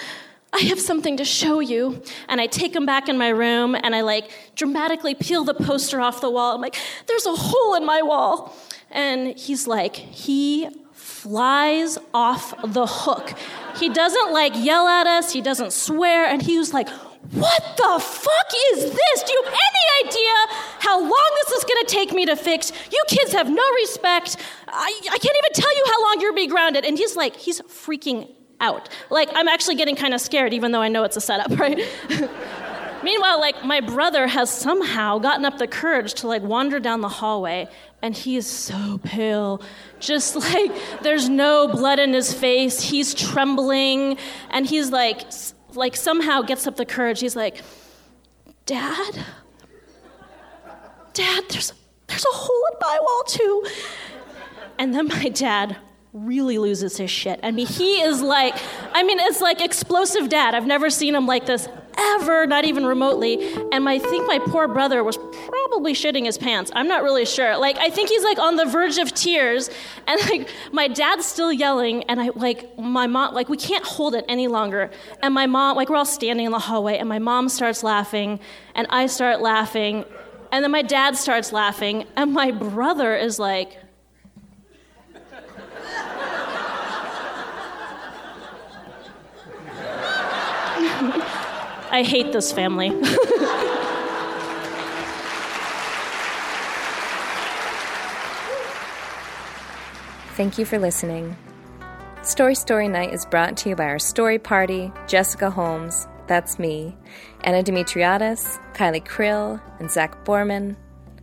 I 0.52 0.60
have 0.62 0.80
something 0.80 1.18
to 1.18 1.26
show 1.26 1.60
you. 1.60 2.02
And 2.28 2.42
I 2.42 2.48
take 2.48 2.76
him 2.76 2.86
back 2.86 3.10
in 3.10 3.18
my 3.18 3.30
room 3.30 3.76
and 3.76 3.96
I 3.96 4.02
like 4.02 4.32
dramatically 4.56 5.14
peel 5.14 5.44
the 5.44 5.54
poster 5.54 6.02
off 6.02 6.20
the 6.20 6.32
wall. 6.32 6.56
I'm 6.56 6.62
like, 6.62 6.78
there's 7.06 7.26
a 7.26 7.36
hole 7.36 7.76
in 7.76 7.86
my 7.86 8.02
wall. 8.02 8.56
And 8.90 9.38
he's 9.38 9.68
like, 9.68 9.96
he 9.96 10.70
flies 10.94 11.98
off 12.14 12.54
the 12.64 12.88
hook. 12.88 13.34
He 13.78 13.90
doesn't 13.90 14.32
like 14.32 14.54
yell 14.56 14.88
at 14.88 15.06
us, 15.06 15.34
he 15.34 15.42
doesn't 15.42 15.74
swear, 15.74 16.26
and 16.26 16.42
he 16.42 16.58
was 16.58 16.74
like, 16.74 16.88
what 17.32 17.78
the 17.78 18.00
fuck 18.00 18.52
is 18.74 18.84
this? 18.86 19.24
Do 19.24 19.34
you 19.34 19.44
have 19.44 19.54
any 19.54 20.08
idea 20.08 20.32
how 20.80 21.00
long 21.00 21.32
this 21.44 21.58
is 21.58 21.64
gonna 21.66 21.86
take 21.86 22.14
me 22.14 22.26
to 22.26 22.36
fix? 22.36 22.72
You 22.92 23.04
kids 23.08 23.34
have 23.34 23.50
no 23.50 23.64
respect. 23.76 24.38
I, 24.68 25.02
I 25.12 25.18
can't 25.18 25.38
even 25.38 25.54
tell 25.54 25.76
you 25.76 25.84
how 25.88 26.04
long 26.04 26.22
you're 26.22 26.34
be 26.34 26.48
grounded. 26.48 26.86
And 26.86 26.98
he's 26.98 27.16
like, 27.16 27.36
he's 27.36 27.62
freaking 27.62 28.30
out. 28.60 28.90
Like, 29.10 29.30
I'm 29.34 29.48
actually 29.48 29.76
getting 29.76 29.96
kind 29.96 30.14
of 30.14 30.22
scared, 30.22 30.54
even 30.54 30.72
though 30.72 30.82
I 30.82 30.88
know 30.88 31.04
it's 31.04 31.18
a 31.18 31.22
setup, 31.22 31.50
right? 31.60 31.80
Meanwhile, 33.04 33.40
like, 33.40 33.64
my 33.64 33.80
brother 33.82 34.28
has 34.28 34.50
somehow 34.50 35.20
gotten 35.20 35.46
up 35.46 35.58
the 35.58 35.68
courage 35.68 36.16
to 36.16 36.28
like 36.28 36.42
wander 36.42 36.80
down 36.80 37.02
the 37.02 37.10
hallway, 37.10 37.68
and 38.02 38.16
he 38.16 38.36
is 38.38 38.48
so 38.48 39.00
pale. 39.04 39.62
Just 40.00 40.36
like, 40.36 40.72
there's 41.04 41.30
no 41.30 41.68
blood 41.68 42.00
in 42.00 42.14
his 42.14 42.34
face. 42.34 42.82
He's 42.82 43.14
trembling, 43.14 44.18
and 44.50 44.66
he's 44.66 44.92
like, 44.92 45.22
like 45.78 45.96
somehow 45.96 46.42
gets 46.42 46.68
up 46.68 46.76
the 46.76 46.86
courage. 46.86 47.20
He's 47.20 47.36
like, 47.36 47.62
Dad? 48.66 49.26
Dad, 51.14 51.44
there's, 51.50 51.74
there's 52.08 52.26
a 52.26 52.36
hole 52.36 52.68
in 52.72 52.78
my 52.82 53.00
wall 53.02 53.24
too. 53.28 53.66
And 54.78 54.94
then 54.94 55.08
my 55.08 55.30
dad 55.30 55.78
really 56.14 56.58
loses 56.58 56.98
his 56.98 57.10
shit. 57.10 57.40
I 57.44 57.52
mean, 57.52 57.68
he 57.68 58.02
is 58.02 58.22
like, 58.22 58.56
I 58.94 59.04
mean, 59.04 59.20
it's 59.20 59.42
like 59.42 59.62
explosive 59.62 60.30
dad. 60.30 60.54
I've 60.54 60.68
never 60.68 60.90
seen 60.90 61.16
him 61.16 61.26
like 61.26 61.46
this 61.46 61.68
ever, 61.98 62.48
not 62.48 62.66
even 62.66 62.86
remotely. 62.86 63.54
And 63.72 63.88
I 63.88 64.00
think 64.00 64.28
my 64.28 64.40
poor 64.40 64.68
brother 64.68 65.04
was 65.04 65.18
probably 65.18 65.94
shitting 65.94 66.26
his 66.26 66.38
pants. 66.38 66.72
I'm 66.76 66.88
not 66.88 67.04
really 67.04 67.26
sure. 67.26 67.58
Like, 67.58 67.78
I 67.78 67.90
think 67.90 68.10
he's 68.10 68.24
like 68.24 68.40
on 68.40 68.56
the 68.56 68.66
verge 68.66 68.98
of 68.98 69.14
tears. 69.14 69.70
And 70.08 70.22
like, 70.30 70.50
my 70.72 70.88
dad's 70.88 71.26
still 71.26 71.52
yelling. 71.52 72.04
And 72.04 72.22
I, 72.22 72.30
like, 72.30 72.78
my 72.80 73.08
mom, 73.08 73.34
like, 73.34 73.50
we 73.50 73.58
can't 73.58 73.84
hold 73.84 74.16
it 74.16 74.24
any 74.30 74.48
longer. 74.48 74.90
And 75.22 75.34
my 75.34 75.48
mom, 75.48 75.76
like, 75.76 75.90
we're 75.90 75.98
all 75.98 76.06
standing 76.06 76.46
in 76.46 76.54
the 76.54 76.60
hallway. 76.60 76.98
And 76.98 77.10
my 77.10 77.20
mom 77.20 77.50
starts 77.50 77.84
laughing. 77.84 78.40
And 78.74 78.88
I 78.90 79.08
start 79.08 79.42
laughing. 79.42 80.06
And 80.54 80.64
then 80.64 80.72
my 80.72 80.82
dad 80.82 81.18
starts 81.18 81.52
laughing. 81.52 82.06
And 82.16 82.32
my 82.32 82.52
brother 82.52 83.16
is 83.18 83.38
like, 83.38 83.78
I 91.98 92.04
hate 92.04 92.32
this 92.32 92.52
family. 92.52 92.90
Thank 100.36 100.60
you 100.60 100.66
for 100.66 100.78
listening. 100.78 101.36
Story 102.22 102.54
Story 102.54 102.88
Night 102.88 103.16
is 103.16 103.26
brought 103.26 103.58
to 103.58 103.70
you 103.70 103.76
by 103.76 103.86
our 103.86 103.98
story 103.98 104.38
party, 104.38 104.92
Jessica 105.08 105.50
Holmes, 105.50 106.08
that's 106.28 106.60
me, 106.60 106.96
Anna 107.42 107.64
Dimitriadis, 107.64 108.60
Kylie 108.76 109.04
Krill, 109.04 109.60
and 109.80 109.90
Zach 109.90 110.24
Borman, 110.24 110.76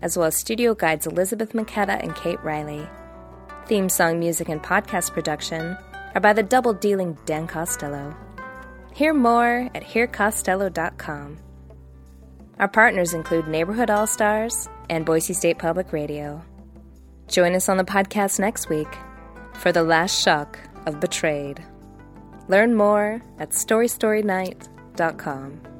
as 0.02 0.18
well 0.18 0.26
as 0.26 0.34
studio 0.34 0.74
guides 0.74 1.06
Elizabeth 1.06 1.52
McKetta 1.52 2.02
and 2.02 2.16
Kate 2.16 2.42
Riley. 2.42 2.84
Theme 3.66 3.88
song 3.88 4.18
music 4.18 4.48
and 4.48 4.60
podcast 4.60 5.12
production 5.12 5.78
are 6.16 6.20
by 6.20 6.32
the 6.32 6.42
double 6.42 6.74
dealing 6.74 7.16
Dan 7.26 7.46
Costello. 7.46 8.16
Hear 8.94 9.12
more 9.12 9.68
at 9.74 9.82
hearcostello.com. 9.82 11.38
Our 12.60 12.68
partners 12.68 13.12
include 13.12 13.48
Neighborhood 13.48 13.90
All 13.90 14.06
Stars 14.06 14.68
and 14.88 15.04
Boise 15.04 15.34
State 15.34 15.58
Public 15.58 15.92
Radio. 15.92 16.40
Join 17.26 17.56
us 17.56 17.68
on 17.68 17.76
the 17.76 17.84
podcast 17.84 18.38
next 18.38 18.68
week 18.68 18.96
for 19.54 19.72
the 19.72 19.82
last 19.82 20.22
shock 20.22 20.60
of 20.86 21.00
Betrayed. 21.00 21.60
Learn 22.46 22.76
more 22.76 23.20
at 23.40 23.50
StoryStoryNight.com. 23.50 25.73